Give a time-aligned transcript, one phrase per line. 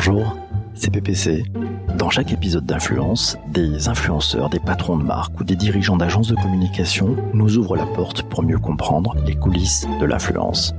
[0.00, 0.36] Bonjour,
[0.74, 1.42] c'est PPC.
[1.96, 6.36] Dans chaque épisode d'Influence, des influenceurs, des patrons de marque ou des dirigeants d'agences de
[6.36, 10.72] communication nous ouvrent la porte pour mieux comprendre les coulisses de l'influence.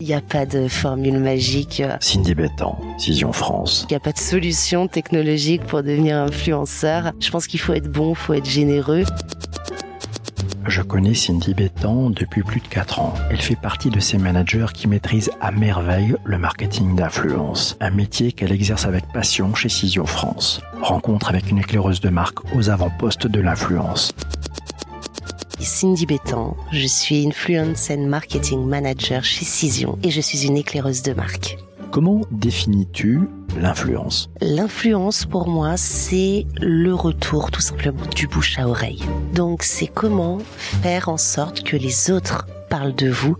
[0.00, 1.82] Il n'y a pas de formule magique.
[2.00, 3.84] Cindy Bettan, Cision France.
[3.90, 7.12] Il n'y a pas de solution technologique pour devenir influenceur.
[7.20, 9.04] Je pense qu'il faut être bon, il faut être généreux.
[10.66, 13.14] Je connais Cindy Bettan depuis plus de 4 ans.
[13.30, 18.32] Elle fait partie de ces managers qui maîtrisent à merveille le marketing d'influence, un métier
[18.32, 20.62] qu'elle exerce avec passion chez Cision France.
[20.80, 24.12] Rencontre avec une éclaireuse de marque aux avant-postes de l'influence.
[25.60, 31.02] Cindy Bettan, je suis Influence and Marketing Manager chez Cision et je suis une éclaireuse
[31.02, 31.58] de marque.
[31.90, 39.02] Comment définis-tu l'influence L'influence pour moi, c'est le retour tout simplement du bouche à oreille.
[39.34, 40.38] Donc c'est comment
[40.82, 43.36] faire en sorte que les autres parlent de vous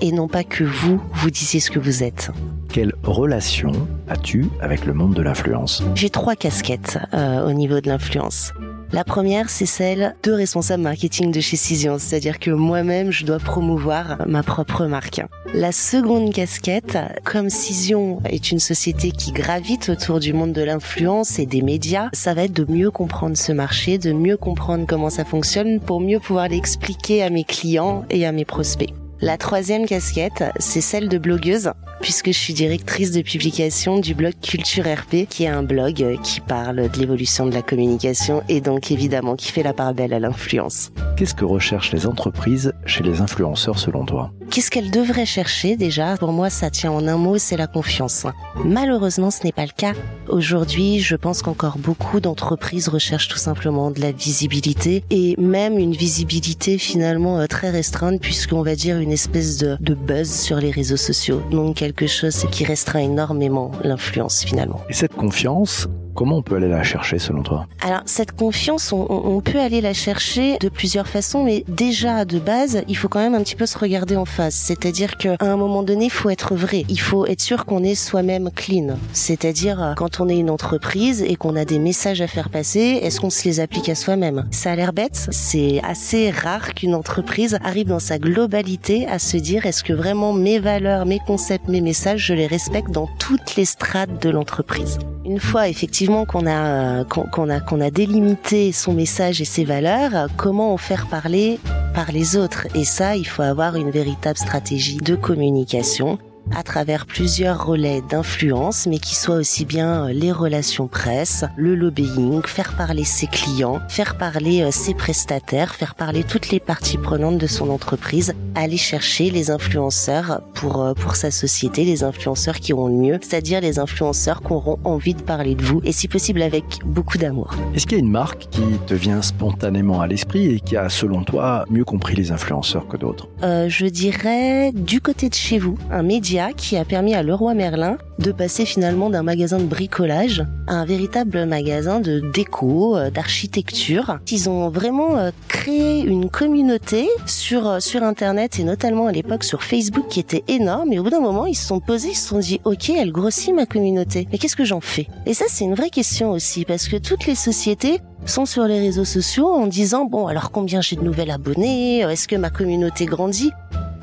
[0.00, 2.30] et non pas que vous, vous disiez ce que vous êtes.
[2.68, 3.72] Quelle relation
[4.08, 5.82] as-tu avec le monde de l'influence?
[5.94, 8.52] J'ai trois casquettes euh, au niveau de l'influence.
[8.94, 13.40] La première, c'est celle de responsable marketing de chez Cision, c'est-à-dire que moi-même, je dois
[13.40, 15.20] promouvoir ma propre marque.
[15.52, 21.40] La seconde casquette, comme Cision est une société qui gravite autour du monde de l'influence
[21.40, 25.10] et des médias, ça va être de mieux comprendre ce marché, de mieux comprendre comment
[25.10, 28.94] ça fonctionne pour mieux pouvoir l'expliquer à mes clients et à mes prospects.
[29.24, 31.70] La troisième casquette, c'est celle de blogueuse,
[32.02, 36.42] puisque je suis directrice de publication du blog Culture RP, qui est un blog qui
[36.42, 40.18] parle de l'évolution de la communication et donc évidemment qui fait la part belle à
[40.18, 40.92] l'influence.
[41.16, 44.30] Qu'est-ce que recherchent les entreprises chez les influenceurs selon toi?
[44.50, 46.18] Qu'est-ce qu'elles devraient chercher déjà?
[46.18, 48.26] Pour moi, ça tient en un mot, c'est la confiance.
[48.62, 49.94] Malheureusement, ce n'est pas le cas.
[50.28, 55.94] Aujourd'hui, je pense qu'encore beaucoup d'entreprises recherchent tout simplement de la visibilité et même une
[55.94, 60.98] visibilité finalement euh, très restreinte puisqu'on va dire une espèce de, buzz sur les réseaux
[60.98, 61.42] sociaux.
[61.50, 64.80] Donc quelque chose qui restreint énormément l'influence finalement.
[64.90, 67.66] Et cette confiance, Comment on peut aller la chercher selon toi?
[67.80, 72.82] Alors cette confiance, on, peut aller la chercher de plusieurs façons, mais déjà de base,
[72.86, 74.54] il faut quand même un petit peu se regarder en face.
[74.54, 76.84] C'est-à-dire qu'à un moment donné, il faut être vrai.
[76.88, 78.96] Il faut être sûr qu'on est soi-même clean.
[79.12, 83.00] C'est-à-dire euh, quand on est une entreprise et qu'on a des messages à faire passer,
[83.02, 84.46] est-ce qu'on se les applique à soi-même?
[84.52, 85.26] Ça a l'air bête.
[85.30, 90.32] C'est assez rare qu'une entreprise arrive dans sa globalité à se dire est-ce que vraiment
[90.32, 94.98] mes valeurs, mes concepts, mes messages, je les respecte dans toutes les strates de l'entreprise?
[95.24, 100.28] Une fois effectivement qu'on a qu'on a qu'on a délimité son message et ses valeurs,
[100.36, 101.58] comment en faire parler
[101.94, 102.66] par les autres.
[102.74, 106.18] Et ça, il faut avoir une véritable stratégie de communication
[106.54, 111.74] à travers plusieurs relais d'influence, mais qui soient aussi bien euh, les relations presse, le
[111.74, 116.98] lobbying, faire parler ses clients, faire parler euh, ses prestataires, faire parler toutes les parties
[116.98, 122.60] prenantes de son entreprise, aller chercher les influenceurs pour euh, pour sa société, les influenceurs
[122.60, 125.92] qui auront le mieux, c'est-à-dire les influenceurs qui auront envie de parler de vous et
[125.92, 127.54] si possible avec beaucoup d'amour.
[127.74, 130.88] Est-ce qu'il y a une marque qui te vient spontanément à l'esprit et qui a
[130.88, 133.28] selon toi mieux compris les influenceurs que d'autres?
[133.42, 137.54] Euh, Je dirais du côté de chez vous, un média qui a permis à Leroy
[137.54, 143.10] Merlin de passer finalement d'un magasin de bricolage à un véritable magasin de déco, euh,
[143.10, 144.18] d'architecture.
[144.32, 149.44] Ils ont vraiment euh, créé une communauté sur euh, sur internet et notamment à l'époque
[149.44, 150.92] sur Facebook qui était énorme.
[150.92, 153.12] Et au bout d'un moment ils se sont posés, ils se sont dit OK, elle
[153.12, 154.26] grossit ma communauté.
[154.32, 155.06] Mais qu'est-ce que j'en fais?
[155.26, 158.80] Et ça c'est une vraie question aussi parce que toutes les sociétés sont sur les
[158.80, 163.06] réseaux sociaux en disant bon alors combien j'ai de nouvelles abonnés, est-ce que ma communauté
[163.06, 163.52] grandit?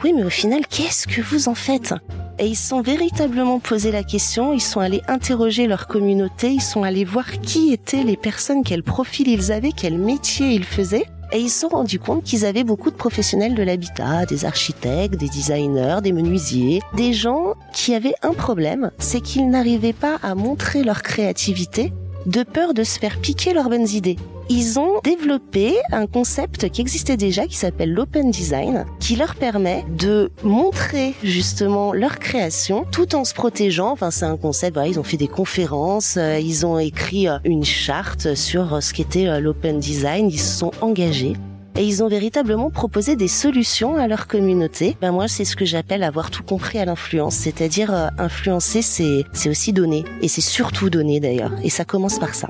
[0.03, 1.93] Oui, mais au final, qu'est-ce que vous en faites?
[2.41, 6.81] Et ils sont véritablement posé la question, ils sont allés interroger leur communauté, ils sont
[6.81, 11.05] allés voir qui étaient les personnes, quel profil ils avaient, quel métier ils faisaient.
[11.33, 15.17] Et ils se sont rendus compte qu'ils avaient beaucoup de professionnels de l'habitat, des architectes,
[15.17, 20.33] des designers, des menuisiers, des gens qui avaient un problème, c'est qu'ils n'arrivaient pas à
[20.33, 21.93] montrer leur créativité
[22.25, 24.17] de peur de se faire piquer leurs bonnes idées
[24.53, 29.85] ils ont développé un concept qui existait déjà qui s'appelle l'open design qui leur permet
[29.97, 33.91] de montrer justement leur création tout en se protégeant.
[33.91, 37.63] Enfin, c'est un concept, ils ont fait des conférences, euh, ils ont écrit euh, une
[37.63, 41.37] charte sur euh, ce qu'était l'open design, ils se sont engagés
[41.75, 44.97] et ils ont véritablement proposé des solutions à leur communauté.
[45.01, 49.49] Ben moi, c'est ce que j'appelle avoir tout compris à l'influence, c'est-à-dire influencer, c'est c'est
[49.49, 51.53] aussi donner et c'est surtout donner d'ailleurs.
[51.63, 52.49] Et ça commence par ça.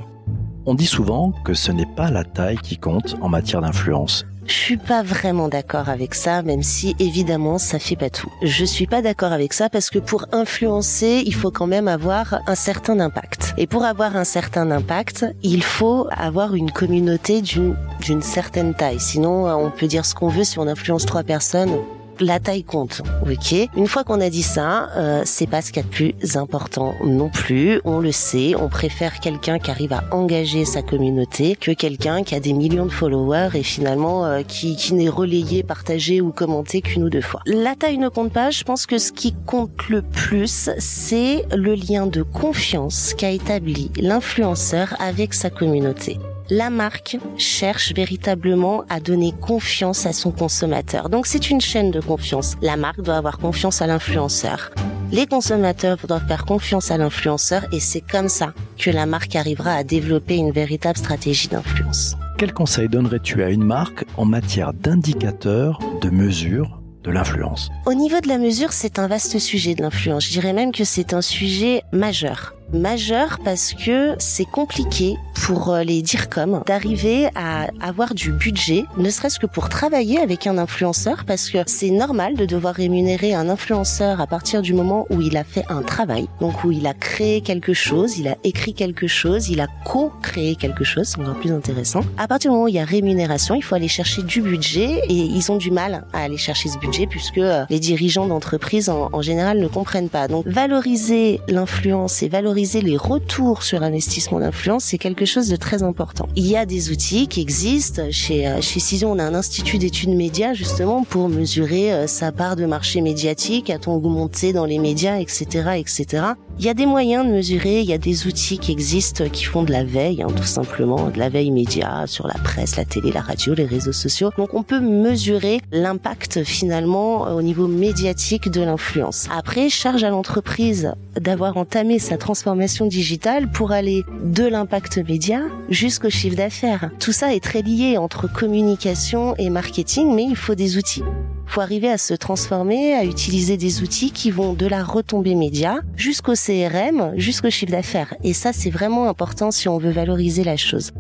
[0.66, 4.26] On dit souvent que ce n'est pas la taille qui compte en matière d'influence.
[4.52, 8.30] Je suis pas vraiment d'accord avec ça, même si évidemment ça fait pas tout.
[8.42, 12.42] Je suis pas d'accord avec ça parce que pour influencer, il faut quand même avoir
[12.48, 13.54] un certain impact.
[13.58, 19.00] Et pour avoir un certain impact, il faut avoir une communauté d'une certaine taille.
[19.00, 21.78] Sinon, on peut dire ce qu'on veut si on influence trois personnes
[22.22, 23.56] la taille compte, ok.
[23.76, 26.38] Une fois qu'on a dit ça, euh, c'est pas ce qu'il y a de plus
[26.38, 27.82] important non plus.
[27.86, 32.36] On le sait, on préfère quelqu'un qui arrive à engager sa communauté que quelqu'un qui
[32.36, 36.82] a des millions de followers et finalement euh, qui, qui n'est relayé, partagé ou commenté
[36.82, 37.42] qu'une ou deux fois.
[37.46, 38.52] La taille ne compte pas.
[38.52, 43.92] Je pense que ce qui compte le plus, c'est le lien de confiance qu'a établi
[44.00, 46.20] l'influenceur avec sa communauté
[46.52, 51.08] la marque cherche véritablement à donner confiance à son consommateur.
[51.08, 52.58] Donc c'est une chaîne de confiance.
[52.62, 54.70] La marque doit avoir confiance à l'influenceur.
[55.14, 59.74] Les consommateurs doivent faire confiance à l'influenceur et c'est comme ça que la marque arrivera
[59.74, 62.18] à développer une véritable stratégie d'influence.
[62.38, 67.70] Quel conseil donnerais-tu à une marque en matière d'indicateurs, de mesures de l'influence?
[67.86, 70.26] Au niveau de la mesure, c'est un vaste sujet de l'influence.
[70.26, 75.84] Je dirais même que c'est un sujet majeur majeur parce que c'est compliqué pour euh,
[75.84, 80.58] les dire comme d'arriver à avoir du budget, ne serait-ce que pour travailler avec un
[80.58, 85.22] influenceur, parce que c'est normal de devoir rémunérer un influenceur à partir du moment où
[85.22, 88.74] il a fait un travail, donc où il a créé quelque chose, il a écrit
[88.74, 92.02] quelque chose, il a co-créé quelque chose, c'est encore plus intéressant.
[92.18, 95.02] À partir du moment où il y a rémunération, il faut aller chercher du budget
[95.10, 98.90] et ils ont du mal à aller chercher ce budget puisque euh, les dirigeants d'entreprise
[98.90, 100.28] en, en général ne comprennent pas.
[100.28, 105.84] Donc valoriser l'influence et valoriser les retours sur investissement d'influence, c'est quelque chose de très
[105.84, 106.28] important.
[106.36, 108.04] Il y a des outils qui existent.
[108.12, 112.56] Chez, euh, chez on a un institut d'études médias justement pour mesurer euh, sa part
[112.56, 116.24] de marché médiatique, a-t-on augmenté dans les médias, etc., etc.
[116.62, 119.46] Il y a des moyens de mesurer, il y a des outils qui existent qui
[119.46, 122.86] font de la veille, hein, tout simplement, de la veille média sur la presse, la
[122.86, 124.30] télé, la radio, les réseaux sociaux.
[124.38, 129.28] Donc on peut mesurer l'impact finalement au niveau médiatique de l'influence.
[129.36, 136.12] Après, charge à l'entreprise d'avoir entamé sa transformation digitale pour aller de l'impact média jusqu'au
[136.12, 136.92] chiffre d'affaires.
[137.00, 141.02] Tout ça est très lié entre communication et marketing, mais il faut des outils
[141.52, 145.82] faut arriver à se transformer, à utiliser des outils qui vont de la retombée média
[145.98, 148.16] jusqu'au CRM, jusqu'au chiffre d'affaires.
[148.24, 150.92] Et ça, c'est vraiment important si on veut valoriser la chose.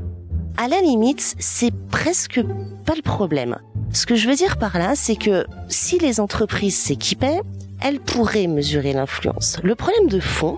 [0.57, 2.42] À la limite, c'est presque
[2.86, 3.59] pas le problème.
[3.94, 7.42] Ce que je veux dire par là, c'est que si les entreprises s'équipaient,
[7.80, 9.57] elles pourraient mesurer l'influence.
[9.63, 10.57] Le problème de fond,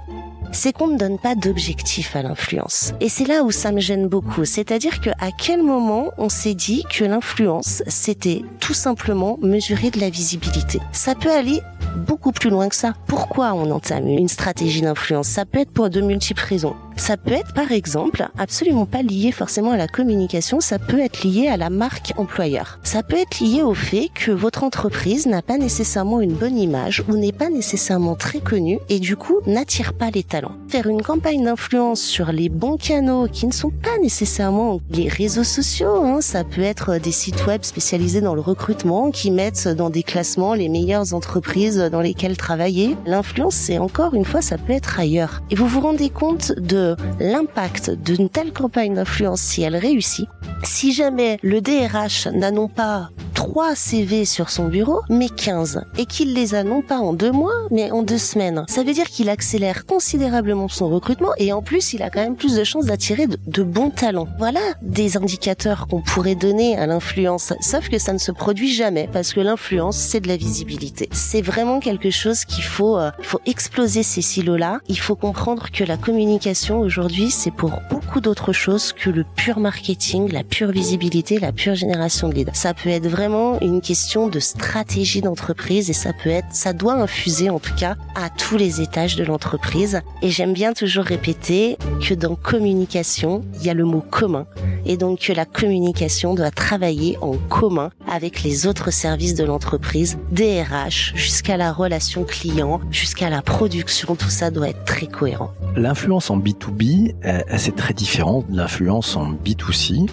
[0.54, 2.94] c'est qu'on ne donne pas d'objectif à l'influence.
[3.02, 4.46] Et c'est là où ça me gêne beaucoup.
[4.46, 10.00] C'est-à-dire que à quel moment on s'est dit que l'influence, c'était tout simplement mesurer de
[10.00, 10.80] la visibilité.
[10.92, 11.60] Ça peut aller
[11.98, 12.94] beaucoup plus loin que ça.
[13.08, 15.28] Pourquoi on entame une stratégie d'influence?
[15.28, 16.76] Ça peut être pour de multiples raisons.
[16.96, 21.24] Ça peut être par exemple absolument pas lié forcément à la communication, ça peut être
[21.24, 22.80] lié à la marque employeur.
[22.84, 27.04] Ça peut être lié au fait que votre entreprise n'a pas nécessairement une bonne image
[27.08, 30.43] ou n'est pas nécessairement très connue et du coup n'attire pas les talents.
[30.68, 35.44] Faire une campagne d'influence sur les bons canaux qui ne sont pas nécessairement les réseaux
[35.44, 39.90] sociaux, hein, ça peut être des sites web spécialisés dans le recrutement qui mettent dans
[39.90, 42.98] des classements les meilleures entreprises dans lesquelles travailler.
[43.06, 45.42] L'influence, c'est encore une fois, ça peut être ailleurs.
[45.52, 50.28] Et vous vous rendez compte de l'impact d'une telle campagne d'influence si elle réussit?
[50.64, 56.06] Si jamais le DRH n'a non pas 3 CV sur son bureau, mais 15, et
[56.06, 58.64] qu'il les a non pas en deux mois, mais en deux semaines.
[58.70, 60.33] Ça veut dire qu'il accélère considérablement
[60.70, 63.90] son recrutement et en plus, il a quand même plus de chances d'attirer de, bons
[63.90, 64.28] talents.
[64.40, 69.10] Voilà des indicateurs qu'on pourrait donner à l'influence, sauf que ça ne se produit jamais
[69.12, 71.10] parce que l'influence, c'est de la visibilité.
[71.12, 74.80] C'est vraiment quelque chose qu'il faut, euh, il faut exploser ces silos-là.
[74.88, 79.60] Il faut comprendre que la communication aujourd'hui, c'est pour beaucoup d'autres choses que le pur
[79.60, 82.52] marketing, la pure visibilité, la pure génération de leads.
[82.54, 86.96] Ça peut être vraiment une question de stratégie d'entreprise et ça peut être, ça doit
[86.96, 90.02] infuser en tout cas à tous les étages de l'entreprise.
[90.26, 94.46] Et j'aime bien toujours répéter que dans communication, il y a le mot commun.
[94.86, 100.18] Et donc que la communication doit travailler en commun avec les autres services de l'entreprise,
[100.32, 105.52] DRH, jusqu'à la relation client, jusqu'à la production, tout ça doit être très cohérent.
[105.76, 107.16] L'influence en B2B,
[107.58, 110.08] c'est très différent de l'influence en B2C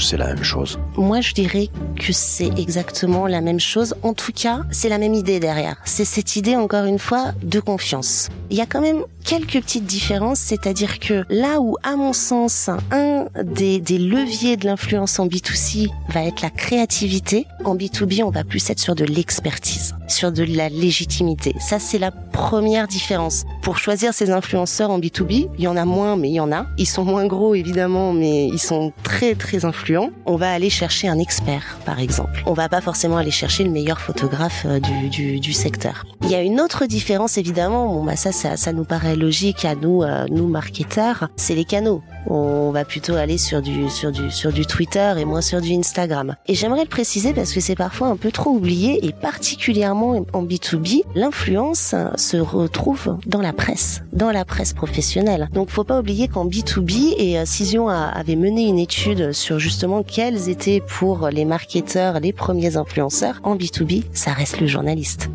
[0.00, 3.94] c'est la même chose Moi, je dirais que c'est exactement la même chose.
[4.02, 5.76] En tout cas, c'est la même idée derrière.
[5.84, 8.28] C'est cette idée, encore une fois, de confiance.
[8.50, 12.70] Il y a quand même quelques petites différences, c'est-à-dire que là où, à mon sens,
[12.90, 18.30] un des, des leviers de l'influence en B2C va être la créativité, en B2B, on
[18.30, 21.54] va plus être sur de l'expertise, sur de la légitimité.
[21.60, 23.44] Ça, c'est la première différence.
[23.62, 26.52] Pour choisir ces influenceurs en B2B, il y en a moins, mais il y en
[26.52, 26.66] a.
[26.78, 29.77] Ils sont moins gros, évidemment, mais ils sont très, très influents.
[30.26, 32.42] On va aller chercher un expert, par exemple.
[32.46, 36.04] On va pas forcément aller chercher le meilleur photographe euh, du, secteur.
[36.22, 37.92] Il y a une autre différence, évidemment.
[37.92, 41.64] Bon, bah, ça, ça, ça nous paraît logique à nous, euh, nous marketeurs, c'est les
[41.64, 42.02] canaux.
[42.26, 45.72] On va plutôt aller sur du sur du sur du Twitter et moins sur du
[45.72, 46.36] Instagram.
[46.46, 50.44] Et j'aimerais le préciser parce que c'est parfois un peu trop oublié et particulièrement en
[50.44, 55.48] B2B, l'influence se retrouve dans la presse, dans la presse professionnelle.
[55.52, 60.02] Donc faut pas oublier qu'en B2B et euh, Cision avait mené une étude sur justement
[60.02, 65.30] quels étaient pour les marketeurs les premiers influenceurs en B2B, ça reste le journaliste.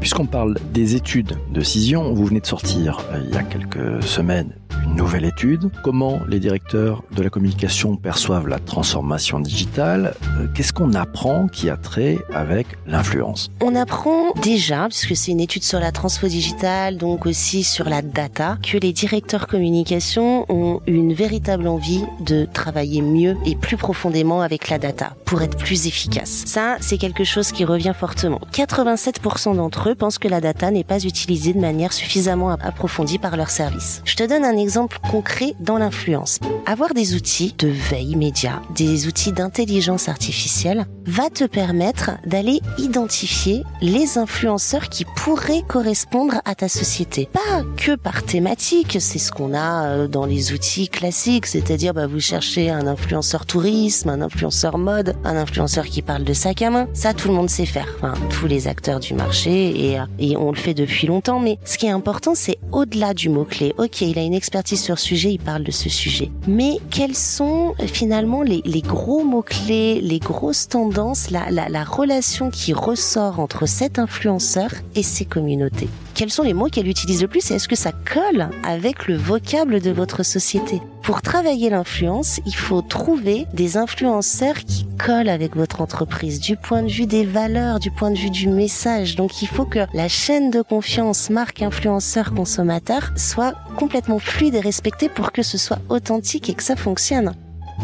[0.00, 4.02] Puisqu'on parle des études de Cision, vous venez de sortir euh, il y a quelques
[4.02, 4.52] semaines
[4.84, 5.70] une nouvelle étude.
[5.82, 10.14] Comment les directeurs de la communication perçoivent la transformation digitale?
[10.38, 13.50] Euh, Qu'est-ce qu'on apprend qui a trait avec l'influence?
[13.60, 18.02] On apprend déjà, puisque c'est une étude sur la transfo digitale, donc aussi sur la
[18.02, 24.42] data, que les directeurs communication ont une véritable envie de travailler mieux et plus profondément
[24.42, 26.44] avec la data pour être plus efficace.
[26.46, 28.40] Ça, c'est quelque chose qui revient fortement.
[28.52, 33.36] 87% d'entre eux pensent que la data n'est pas utilisée de manière suffisamment approfondie par
[33.36, 34.02] leur service.
[34.04, 36.38] Je te donne un exemple concret dans l'influence.
[36.66, 43.64] Avoir des outils de veille média, des outils d'intelligence artificielle va te permettre d'aller identifier
[43.80, 47.28] les influenceurs qui pourraient correspondre à ta société.
[47.32, 52.06] Pas que par thématique, c'est ce qu'on a euh, dans les outils classiques, c'est-à-dire bah,
[52.06, 56.70] vous cherchez un influenceur tourisme, un influenceur mode, un influenceur qui parle de sac à
[56.70, 56.88] main.
[56.92, 57.88] Ça, tout le monde sait faire.
[57.96, 61.40] Enfin, tous les acteurs du marché et, euh, et on le fait depuis longtemps.
[61.40, 63.74] Mais ce qui est important, c'est au-delà du mot-clé.
[63.78, 66.30] Ok, il a une expertise sur sujet, il parle de ce sujet.
[66.46, 72.72] Mais quels sont finalement les, gros mots-clés, les grosses tendances, la, la, la relation qui
[72.72, 75.90] ressort entre cet influenceur et ses communautés?
[76.18, 79.16] Quels sont les mots qu'elle utilise le plus et est-ce que ça colle avec le
[79.16, 80.82] vocable de votre société?
[81.04, 86.82] Pour travailler l'influence, il faut trouver des influenceurs qui collent avec votre entreprise du point
[86.82, 89.14] de vue des valeurs, du point de vue du message.
[89.14, 94.60] Donc il faut que la chaîne de confiance marque influenceur consommateur soit complètement fluide et
[94.60, 97.32] respectée pour que ce soit authentique et que ça fonctionne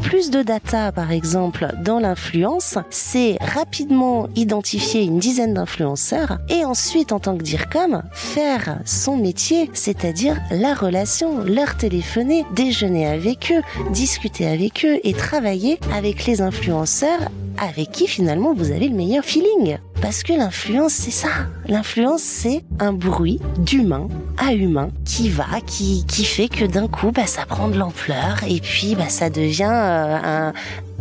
[0.03, 7.13] plus de data, par exemple, dans l'influence, c'est rapidement identifier une dizaine d'influenceurs et ensuite,
[7.13, 13.63] en tant que DIRCOM, faire son métier, c'est-à-dire la relation, leur téléphoner, déjeuner avec eux,
[13.93, 19.25] discuter avec eux et travailler avec les influenceurs avec qui finalement vous avez le meilleur
[19.25, 19.79] feeling?
[20.01, 21.29] Parce que l'influence, c'est ça.
[21.67, 27.11] L'influence, c'est un bruit d'humain à humain qui va, qui, qui fait que d'un coup,
[27.11, 30.53] bah, ça prend de l'ampleur et puis bah, ça devient euh, un,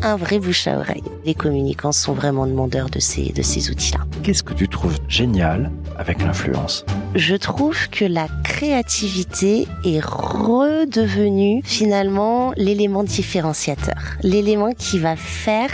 [0.02, 1.04] un vrai bouche à oreille.
[1.26, 4.06] Les communicants sont vraiment demandeurs de ces, de ces outils-là.
[4.24, 6.86] Qu'est-ce que tu trouves génial avec l'influence?
[7.16, 15.70] Je trouve que la créativité est redevenue finalement l'élément différenciateur, l'élément qui va faire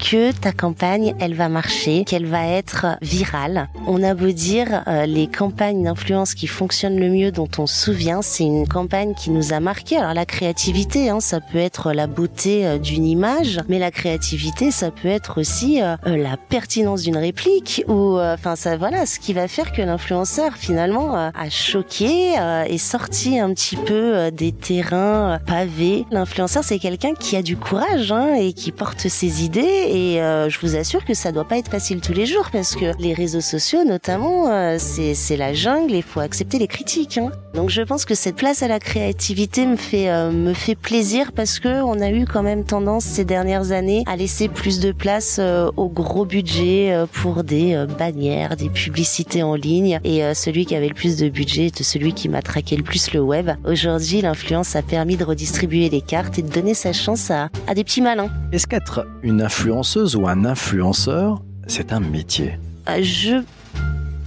[0.00, 3.68] que ta campagne, elle va marcher, qu'elle va être virale.
[3.86, 7.84] On a beau dire euh, les campagnes d'influence qui fonctionnent le mieux, dont on se
[7.84, 9.96] souvient, c'est une campagne qui nous a marqué.
[9.96, 14.70] Alors la créativité, hein, ça peut être la beauté euh, d'une image, mais la créativité,
[14.70, 19.06] ça peut être aussi euh, euh, la pertinence d'une réplique ou euh, enfin ça voilà
[19.06, 22.34] ce qui va faire que l'influenceur finalement a choqué
[22.66, 26.06] et sorti un petit peu des terrains pavés.
[26.10, 30.58] L'influenceur c'est quelqu'un qui a du courage hein, et qui porte ses idées et je
[30.60, 33.40] vous assure que ça doit pas être facile tous les jours parce que les réseaux
[33.40, 37.18] sociaux notamment c'est c'est la jungle et il faut accepter les critiques.
[37.18, 37.30] Hein.
[37.54, 41.58] Donc je pense que cette place à la créativité me fait me fait plaisir parce
[41.58, 45.38] que on a eu quand même tendance ces dernières années à laisser plus de place
[45.38, 50.00] euh, au gros budget euh, pour des euh, bannières, des publicités en ligne.
[50.04, 53.12] Et celui qui avait le plus de budget était celui qui m'a traqué le plus
[53.12, 53.50] le web.
[53.64, 57.74] Aujourd'hui, l'influence a permis de redistribuer les cartes et de donner sa chance à, à
[57.74, 58.30] des petits malins.
[58.52, 62.56] Est-ce qu'être une influenceuse ou un influenceur, c'est un métier?
[62.86, 63.42] Je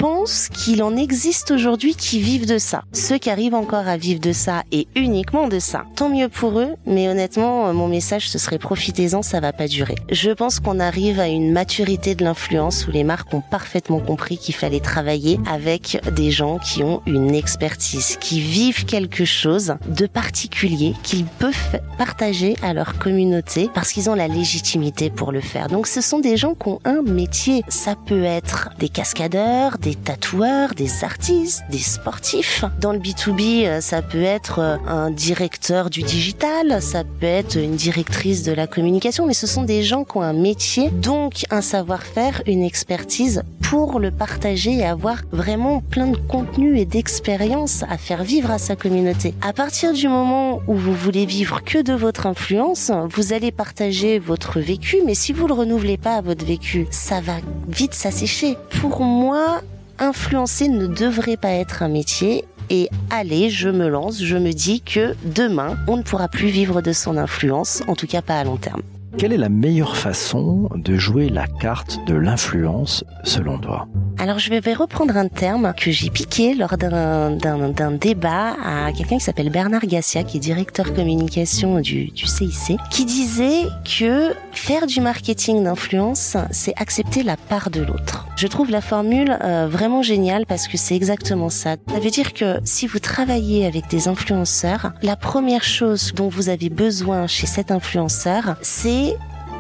[0.04, 2.84] pense qu'il en existe aujourd'hui qui vivent de ça.
[2.92, 6.60] Ceux qui arrivent encore à vivre de ça et uniquement de ça, tant mieux pour
[6.60, 9.96] eux, mais honnêtement, mon message ce serait profitez-en, ça va pas durer.
[10.12, 14.38] Je pense qu'on arrive à une maturité de l'influence où les marques ont parfaitement compris
[14.38, 20.06] qu'il fallait travailler avec des gens qui ont une expertise, qui vivent quelque chose de
[20.06, 25.70] particulier qu'ils peuvent partager à leur communauté parce qu'ils ont la légitimité pour le faire.
[25.70, 27.64] Donc ce sont des gens qui ont un métier.
[27.70, 32.66] Ça peut être des cascadeurs, des tatoueurs, des artistes, des sportifs.
[32.80, 37.58] Dans le B2B, euh, ça peut être euh, un directeur du digital, ça peut être
[37.58, 41.46] une directrice de la communication, mais ce sont des gens qui ont un métier, donc
[41.50, 47.84] un savoir-faire, une expertise pour le partager et avoir vraiment plein de contenu et d'expérience
[47.90, 49.34] à faire vivre à sa communauté.
[49.42, 54.20] À partir du moment où vous voulez vivre que de votre influence, vous allez partager
[54.20, 58.58] votre vécu, mais si vous le renouvelez pas à votre vécu, ça va vite s'assécher.
[58.80, 59.62] Pour moi,
[60.00, 64.82] influencer ne devrait pas être un métier et allez, je me lance, je me dis
[64.82, 68.44] que demain, on ne pourra plus vivre de son influence, en tout cas pas à
[68.44, 68.82] long terme.
[69.18, 73.88] Quelle est la meilleure façon de jouer la carte de l'influence selon toi?
[74.18, 79.24] Alors je vais reprendre un terme que j'ai piqué lors d'un débat à quelqu'un qui
[79.24, 85.00] s'appelle Bernard Gassia, qui est directeur communication du, du CIC, qui disait que faire du
[85.00, 88.28] marketing d'influence, c'est accepter la part de l'autre.
[88.36, 91.76] Je trouve la formule euh, vraiment géniale parce que c'est exactement ça.
[91.88, 96.50] Ça veut dire que si vous travaillez avec des influenceurs, la première chose dont vous
[96.50, 99.16] avez besoin chez cet influenceur, c'est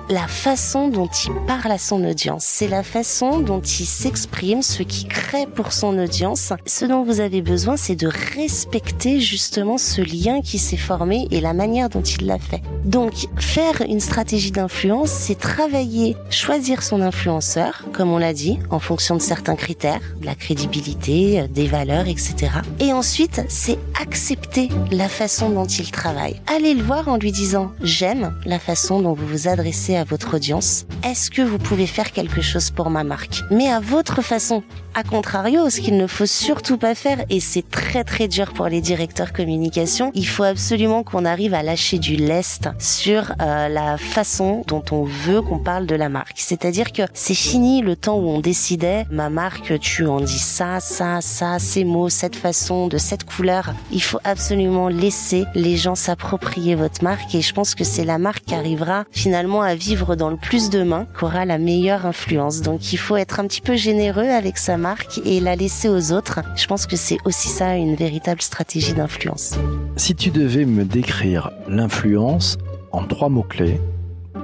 [0.09, 2.43] la façon dont il parle à son audience.
[2.45, 6.53] C'est la façon dont il s'exprime, ce qui crée pour son audience.
[6.65, 11.41] Ce dont vous avez besoin, c'est de respecter justement ce lien qui s'est formé et
[11.41, 12.61] la manière dont il l'a fait.
[12.85, 18.79] Donc, faire une stratégie d'influence, c'est travailler, choisir son influenceur, comme on l'a dit, en
[18.79, 22.51] fonction de certains critères, de la crédibilité, des valeurs, etc.
[22.79, 26.41] Et ensuite, c'est accepter la façon dont il travaille.
[26.47, 30.35] Allez le voir en lui disant, j'aime la façon dont vous vous adressez à votre
[30.35, 30.85] audience.
[31.03, 33.41] Est-ce que vous pouvez faire quelque chose pour ma marque?
[33.51, 34.63] Mais à votre façon.
[34.95, 38.67] A contrario, ce qu'il ne faut surtout pas faire, et c'est très très dur pour
[38.67, 43.97] les directeurs communication, il faut absolument qu'on arrive à lâcher du lest sur euh, la
[43.97, 46.35] façon dont on veut qu'on parle de la marque.
[46.37, 50.79] C'est-à-dire que c'est fini le temps où on décidait, ma marque, tu en dis ça,
[50.79, 53.73] ça, ça, ces mots, cette façon, de cette couleur.
[53.91, 58.19] Il faut absolument laisser les gens s'approprier votre marque et je pense que c'est la
[58.19, 62.05] marque qui arrivera finalement à vivre dans le plus de mains, qui aura la meilleure
[62.05, 62.61] influence.
[62.61, 66.11] Donc il faut être un petit peu généreux avec sa marque et la laisser aux
[66.13, 66.39] autres.
[66.55, 69.55] Je pense que c'est aussi ça une véritable stratégie d'influence.
[69.97, 72.57] Si tu devais me décrire l'influence
[72.91, 73.81] en trois mots-clés,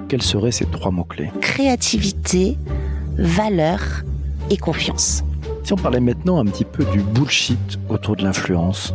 [0.10, 1.32] quels seraient ces trois mots-clés?
[1.40, 2.58] Créativité,
[3.18, 3.80] valeur
[4.50, 5.24] et confiance.
[5.64, 8.94] Si on parlait maintenant un petit peu du bullshit autour de l'influence,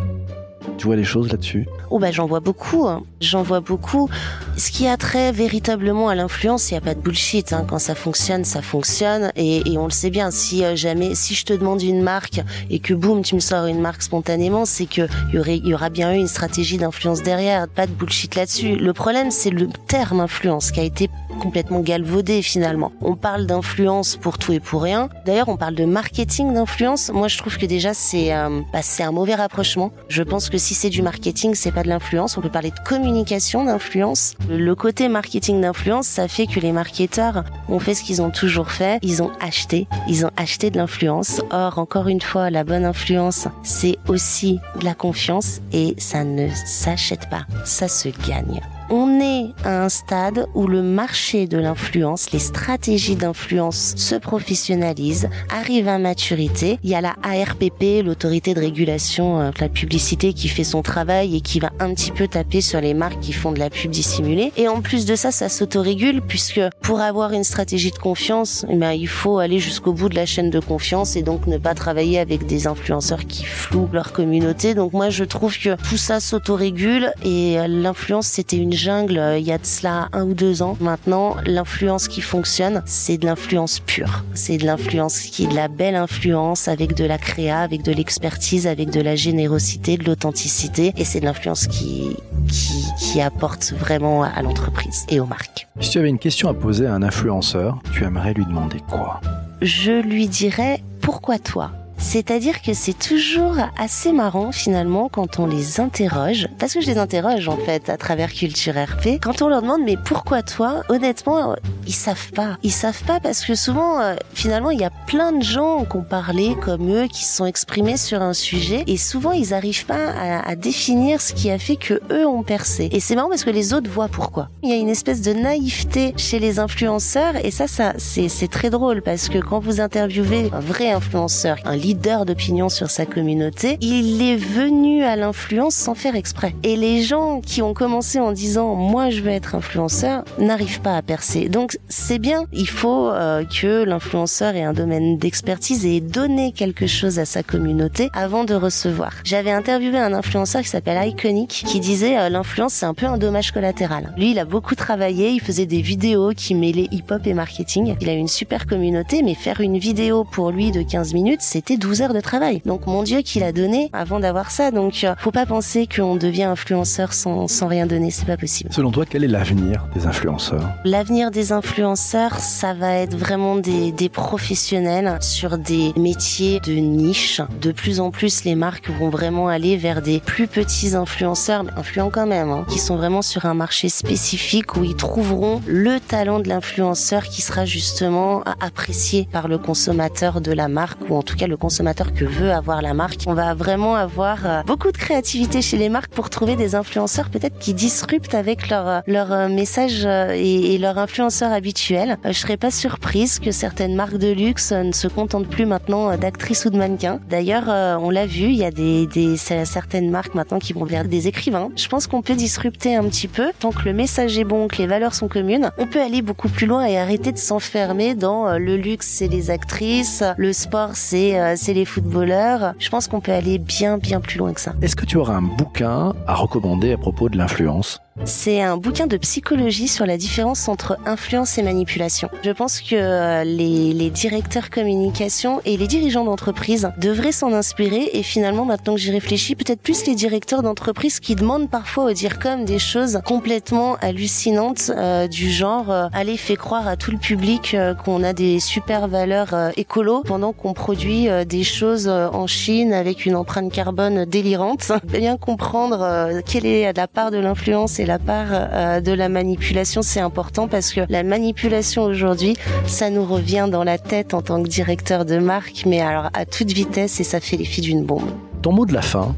[0.76, 1.66] tu vois les choses là-dessus?
[1.90, 3.02] Oh bah j'en vois beaucoup, hein.
[3.20, 4.08] j'en vois beaucoup.
[4.56, 7.52] Ce qui a trait véritablement à l'influence, il n'y a pas de bullshit.
[7.52, 7.64] Hein.
[7.68, 9.30] Quand ça fonctionne, ça fonctionne.
[9.36, 12.40] Et, on le sait bien, si euh, jamais, si je te demande une marque
[12.70, 15.02] et que boum, tu me sors une marque spontanément, c'est que
[15.32, 17.68] y y aura bien eu une stratégie d'influence derrière.
[17.68, 18.76] Pas de bullshit là-dessus.
[18.76, 21.08] Le problème, c'est le terme influence qui a été
[21.40, 22.92] complètement galvaudé finalement.
[23.00, 25.08] On parle d'influence pour tout et pour rien.
[25.26, 27.10] D'ailleurs, on parle de marketing d'influence.
[27.12, 29.92] Moi, je trouve que déjà c'est euh, bah, un mauvais rapprochement.
[30.08, 32.38] Je pense que si c'est du marketing, c'est pas de l'influence.
[32.38, 34.33] On peut parler de communication d'influence.
[34.48, 38.70] Le côté marketing d'influence, ça fait que les marketeurs ont fait ce qu'ils ont toujours
[38.70, 38.98] fait.
[39.03, 39.87] Ils ont acheté.
[40.09, 41.42] Ils ont acheté de l'influence.
[41.50, 46.48] Or, encore une fois, la bonne influence, c'est aussi de la confiance et ça ne
[46.48, 47.44] s'achète pas.
[47.66, 53.16] Ça se gagne on est à un stade où le marché de l'influence, les stratégies
[53.16, 56.79] d'influence se professionnalisent, arrivent à maturité.
[56.83, 60.83] Il y a la ARPP, l'autorité de régulation euh, de la publicité, qui fait son
[60.83, 63.70] travail et qui va un petit peu taper sur les marques qui font de la
[63.70, 64.53] pub dissimulée.
[64.57, 68.77] Et en plus de ça, ça s'autorégule puisque pour avoir une stratégie de confiance, eh
[68.77, 71.75] ben, il faut aller jusqu'au bout de la chaîne de confiance et donc ne pas
[71.75, 74.75] travailler avec des influenceurs qui flouent leur communauté.
[74.75, 79.38] Donc moi, je trouve que tout ça s'autorégule et euh, l'influence, c'était une jungle euh,
[79.38, 80.76] il y a de cela un ou deux ans.
[80.80, 84.24] Maintenant, l'influence qui fonctionne, c'est de l'influence pure.
[84.34, 87.92] C'est de l'influence qui est de la belle influence avec de la créa, avec de
[87.92, 90.92] l'expertise, avec de la générosité, de l'authenticité.
[90.96, 92.16] Et c'est de l'influence qui,
[92.48, 95.68] qui, qui apporte vraiment à l'entreprise et aux marques.
[95.80, 99.20] Si tu avais une question à poser à un influenceur, tu aimerais lui demander quoi?
[99.62, 101.70] Je lui dirais pourquoi toi?
[102.04, 106.98] C'est-à-dire que c'est toujours assez marrant finalement quand on les interroge, parce que je les
[106.98, 110.82] interroge en fait à travers Culture RP, quand on leur demande mais pourquoi toi?
[110.90, 112.58] Honnêtement, ils savent pas.
[112.62, 115.96] Ils savent pas parce que souvent euh, finalement il y a plein de gens qui
[115.96, 119.86] ont parlé comme eux, qui se sont exprimés sur un sujet et souvent ils arrivent
[119.86, 122.90] pas à, à définir ce qui a fait que eux ont percé.
[122.92, 124.50] Et c'est marrant parce que les autres voient pourquoi.
[124.62, 128.68] Il y a une espèce de naïveté chez les influenceurs et ça, ça c'est très
[128.68, 133.78] drôle parce que quand vous interviewez un vrai influenceur, un leader d'opinion sur sa communauté,
[133.80, 136.54] il est venu à l'influence sans faire exprès.
[136.62, 140.96] Et les gens qui ont commencé en disant moi je veux être influenceur n'arrivent pas
[140.96, 141.48] à percer.
[141.48, 146.52] Donc c'est bien, il faut euh, que l'influenceur ait un domaine d'expertise et ait donné
[146.52, 149.14] quelque chose à sa communauté avant de recevoir.
[149.24, 153.18] J'avais interviewé un influenceur qui s'appelle Iconic qui disait euh, l'influence c'est un peu un
[153.18, 154.12] dommage collatéral.
[154.16, 157.96] Lui il a beaucoup travaillé, il faisait des vidéos qui mêlaient hip-hop et marketing.
[158.00, 161.73] Il a une super communauté mais faire une vidéo pour lui de 15 minutes c'était
[161.74, 162.62] coûté 12 heures de travail.
[162.64, 164.70] Donc mon Dieu qu'il a donné avant d'avoir ça.
[164.70, 168.72] Donc faut pas penser qu'on devient influenceur sans, sans rien donner, c'est pas possible.
[168.72, 170.68] Selon toi, quel est l'avenir des influenceurs?
[170.84, 177.40] L'avenir des influenceurs, ça va être vraiment des, des professionnels sur des métiers de niche.
[177.60, 181.72] De plus en plus, les marques vont vraiment aller vers des plus petits influenceurs, mais
[181.76, 185.98] influents quand même, hein, qui sont vraiment sur un marché spécifique où ils trouveront le
[186.00, 191.22] talent de l'influenceur qui sera justement apprécié par le consommateur de la marque ou en
[191.22, 193.22] tout cas le consommateur que veut avoir la marque.
[193.27, 197.31] On va vraiment avoir euh, beaucoup de créativité chez les marques pour trouver des influenceurs
[197.31, 202.18] peut-être qui disruptent avec leur euh, leur euh, message et, leur influenceur habituel.
[202.27, 206.66] Je serais pas surprise que certaines marques de luxe ne se contentent plus maintenant d'actrices
[206.66, 207.20] ou de mannequins.
[207.31, 207.68] D'ailleurs,
[208.03, 211.29] on l'a vu, il y a des, des certaines marques maintenant qui vont vers des
[211.29, 211.70] écrivains.
[211.77, 214.79] Je pense qu'on peut disrupter un petit peu tant que le message est bon, que
[214.79, 215.70] les valeurs sont communes.
[215.79, 219.50] On peut aller beaucoup plus loin et arrêter de s'enfermer dans le luxe, c'est les
[219.50, 222.74] actrices, le sport, c'est c'est les footballeurs.
[222.78, 224.74] Je pense qu'on peut aller bien bien plus loin que ça.
[224.82, 228.00] Est-ce que tu auras un bouquin à recommander à propos de l'influence?
[228.24, 232.28] C'est un bouquin de psychologie sur la différence entre influence et manipulation.
[232.44, 238.10] Je pense que euh, les, les directeurs communication et les dirigeants d'entreprise devraient s'en inspirer
[238.12, 242.12] et finalement maintenant que j'y réfléchis, peut-être plus les directeurs d'entreprise qui demandent parfois au
[242.12, 247.10] dire comme des choses complètement hallucinantes euh, du genre euh, allez fait croire à tout
[247.10, 252.92] le public qu'on a des super valeurs écolo pendant qu'on produit des choses en Chine
[252.92, 254.92] avec une empreinte carbone délirante.
[255.04, 260.20] Bien comprendre quelle est la part de l'influence la part euh, de la manipulation, c'est
[260.20, 262.54] important parce que la manipulation aujourd'hui,
[262.87, 266.44] ça nous revient dans la tête en tant que directeur de marque, mais alors à
[266.44, 268.30] toute vitesse et ça fait l'effet d'une bombe.
[268.62, 269.35] Ton mot de la fin,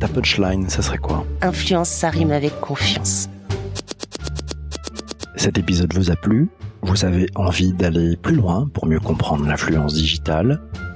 [0.00, 1.24] ta punchline, ça serait quoi?
[1.42, 3.28] Influence, ça rime avec confiance.
[5.36, 6.48] Cet épisode vous a plu?
[6.82, 10.60] Vous avez envie d'aller plus loin pour mieux comprendre l'influence digitale?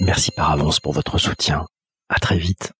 [0.00, 1.66] Merci par avance pour votre soutien.
[2.08, 2.72] À très vite.